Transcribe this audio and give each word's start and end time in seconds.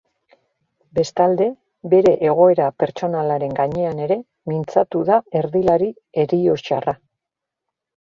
Bestalde, 0.99 1.49
bere 1.91 2.13
egoera 2.29 2.69
pertsonalaren 2.83 3.53
gainean 3.59 4.01
ere 4.05 4.17
mintzatu 4.53 5.03
da 5.11 5.19
erdilari 5.41 5.91
erioxarra. 6.25 6.97